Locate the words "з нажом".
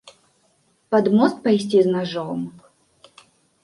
1.87-2.39